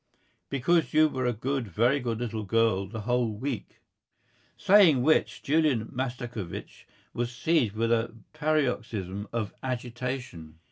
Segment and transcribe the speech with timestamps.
[0.49, 3.81] "Because you were a good, very good little girl the whole week."
[4.57, 10.57] Saying which, Julian Mastakovich was seized with a paroxysm of agitation.